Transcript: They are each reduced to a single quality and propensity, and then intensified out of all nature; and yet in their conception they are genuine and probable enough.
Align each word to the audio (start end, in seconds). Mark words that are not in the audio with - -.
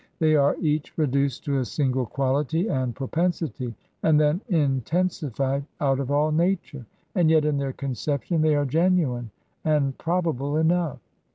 They 0.17 0.35
are 0.35 0.55
each 0.59 0.97
reduced 0.97 1.45
to 1.45 1.59
a 1.59 1.65
single 1.65 2.07
quality 2.07 2.67
and 2.67 2.95
propensity, 2.95 3.75
and 4.01 4.19
then 4.19 4.41
intensified 4.49 5.63
out 5.79 5.99
of 5.99 6.09
all 6.09 6.31
nature; 6.31 6.87
and 7.13 7.29
yet 7.29 7.45
in 7.45 7.59
their 7.59 7.73
conception 7.73 8.41
they 8.41 8.55
are 8.55 8.65
genuine 8.65 9.29
and 9.63 9.95
probable 9.99 10.57
enough. 10.57 10.97